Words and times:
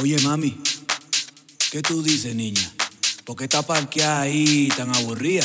Oye, 0.00 0.18
mami, 0.22 0.60
¿qué 1.70 1.80
tú 1.80 2.02
dices, 2.02 2.34
niña? 2.34 2.72
¿Por 3.24 3.36
qué 3.36 3.44
está 3.44 3.62
parqueada 3.62 4.22
ahí 4.22 4.68
tan 4.76 4.94
aburrida? 4.94 5.44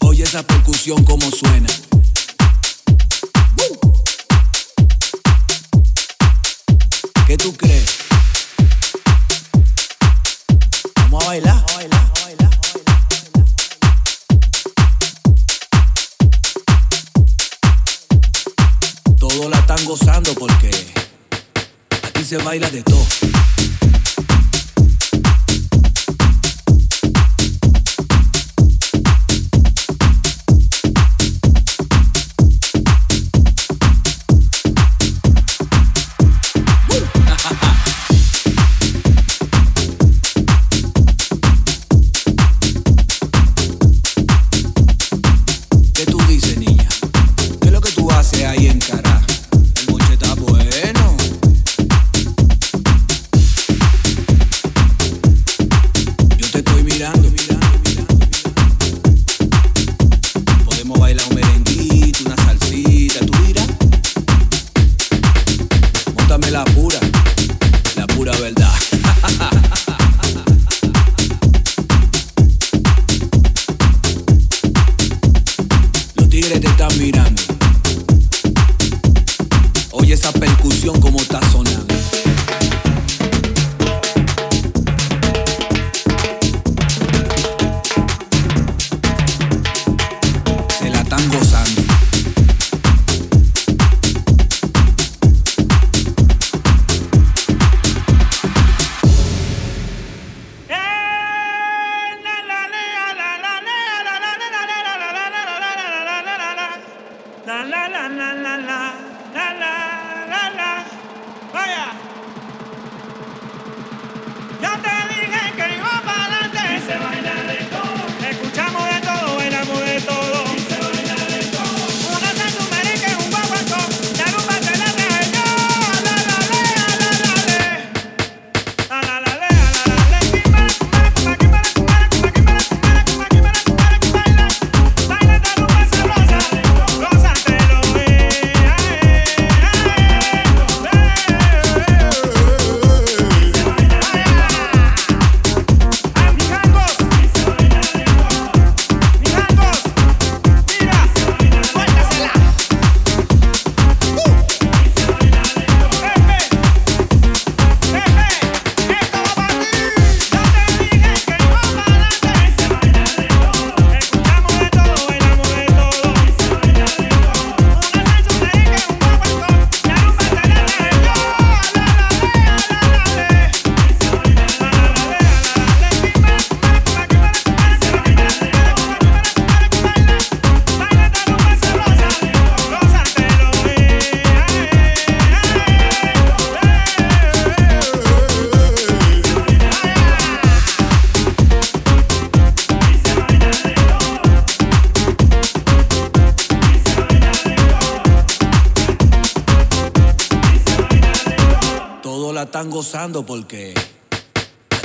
Oye 0.00 0.22
esa 0.22 0.46
percusión 0.46 1.04
como 1.04 1.28
suena. 1.30 1.68
¿Qué 7.26 7.36
tú 7.36 7.52
crees? 7.52 7.85
se 22.26 22.38
baila 22.38 22.68
de 22.70 22.82
todo. 22.82 23.06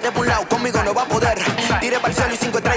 de 0.00 0.18
un 0.18 0.26
lado, 0.26 0.48
conmigo 0.48 0.82
no 0.82 0.94
va 0.94 1.02
a 1.02 1.06
poder. 1.06 1.38
Tire 1.80 1.98
para 1.98 2.08
el 2.08 2.14
suelo 2.14 2.34
y 2.34 2.36
50 2.36 2.69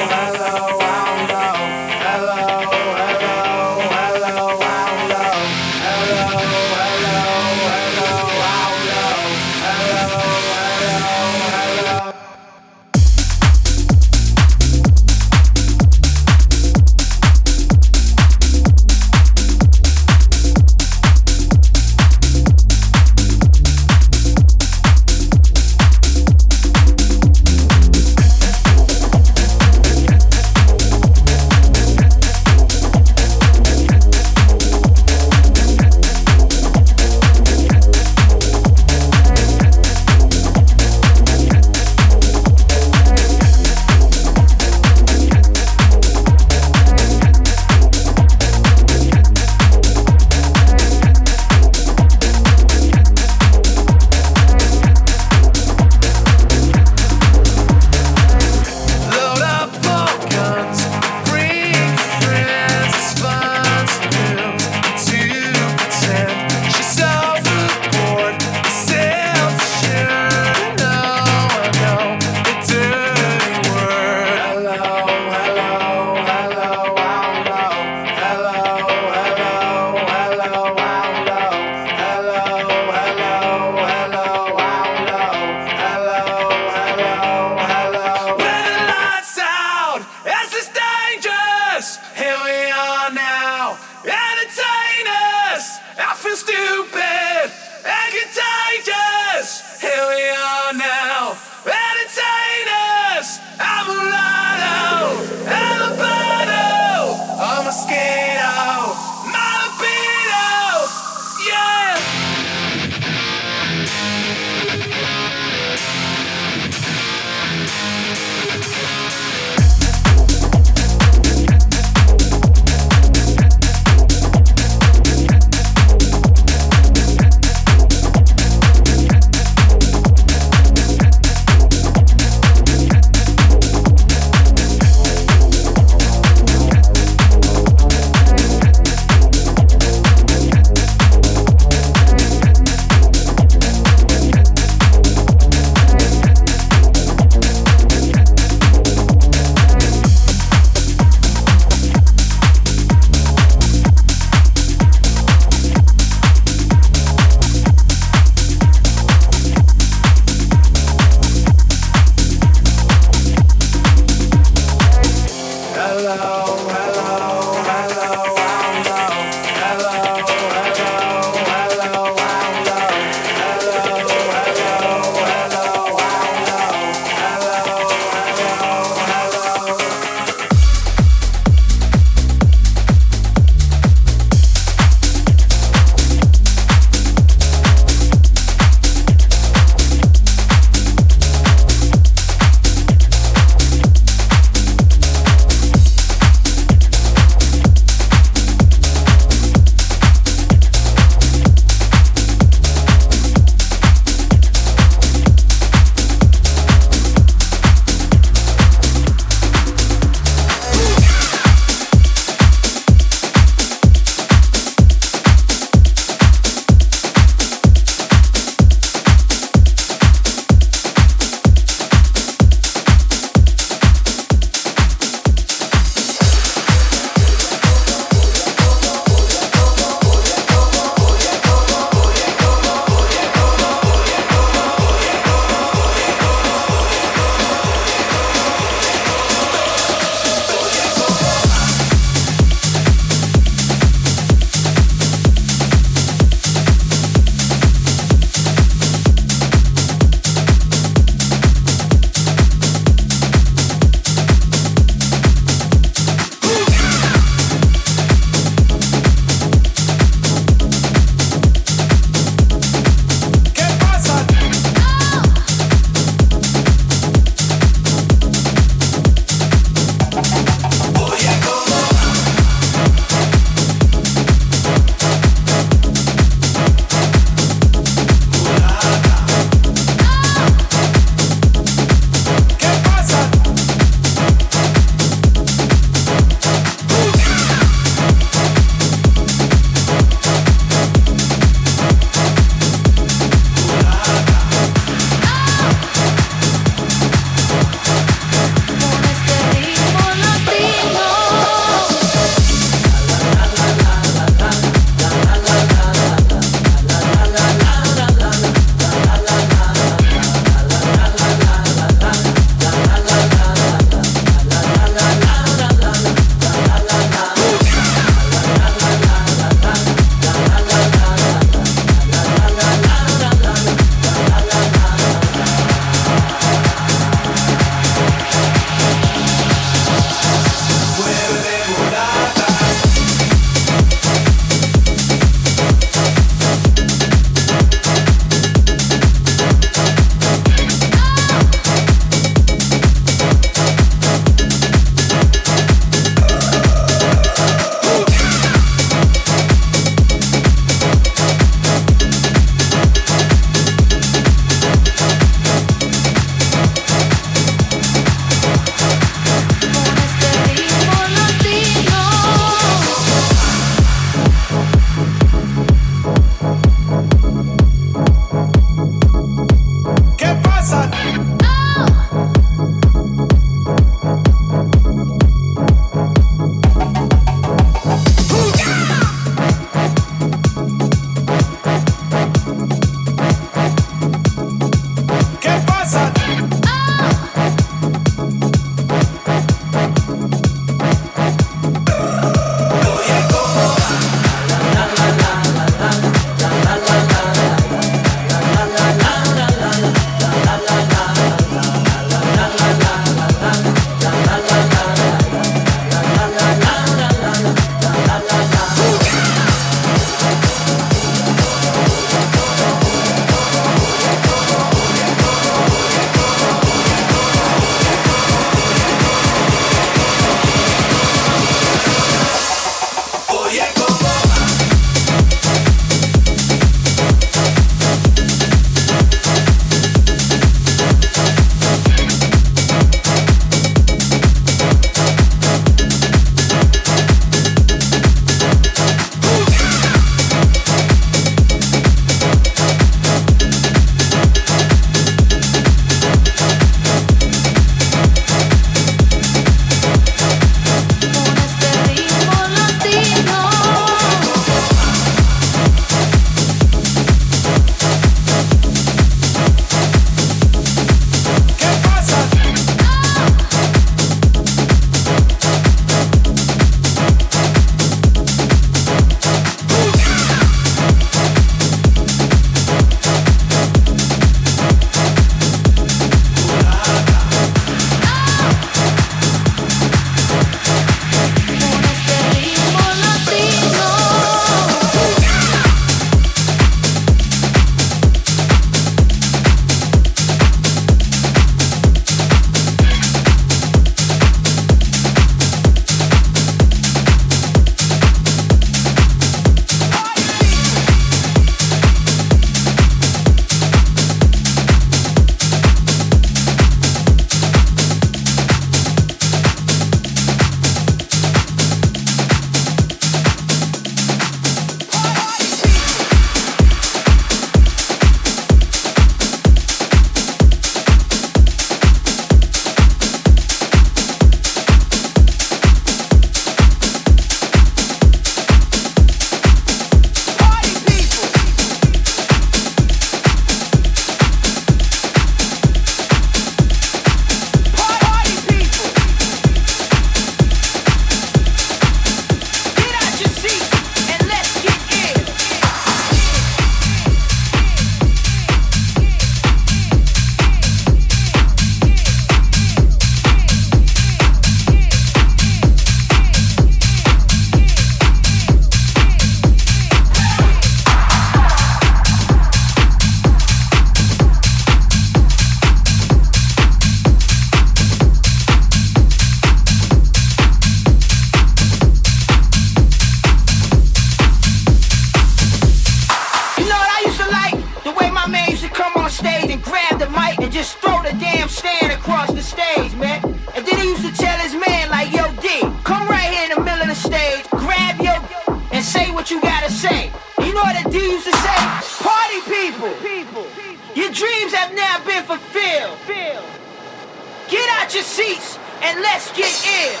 seats 598.28 598.58
and 598.82 599.00
let's 599.00 599.30
get 599.32 599.52
ill. 599.80 600.00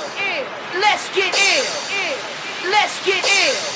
Let's 0.80 1.08
get 1.14 1.34
ill. 1.34 2.70
Let's 2.70 3.06
get 3.06 3.24
ill. 3.24 3.67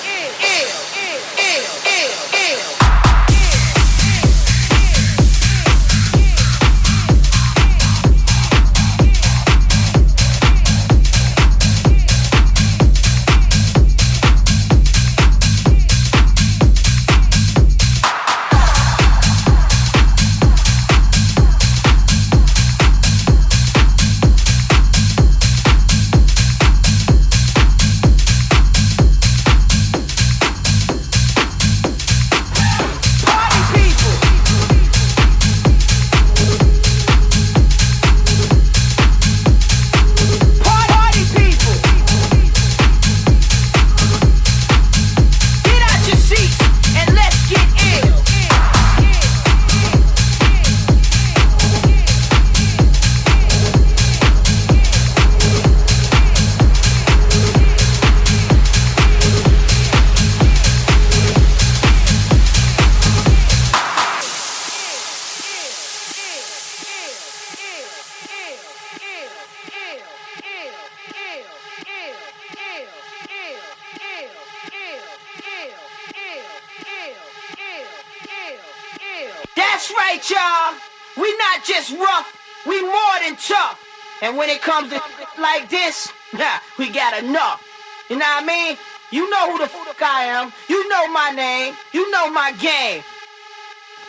And 84.23 84.37
when 84.37 84.49
it 84.49 84.63
comes 84.63 84.91
to 84.91 85.03
like 85.41 85.69
this, 85.69 86.13
nah, 86.33 86.59
we 86.79 86.89
got 86.89 87.23
enough. 87.23 87.67
You 88.09 88.17
know 88.17 88.25
what 88.25 88.45
I 88.45 88.47
mean? 88.47 88.77
You 89.11 89.29
know 89.29 89.53
who 89.53 89.59
the 89.59 89.67
fuck 89.67 90.01
I 90.01 90.25
am. 90.25 90.53
You 90.69 90.89
know 90.89 91.09
my 91.09 91.31
name. 91.31 91.75
You 91.93 92.11
know 92.11 92.31
my 92.31 92.53
game. 92.53 93.03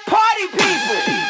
Party 0.06 0.48
people. 0.48 1.23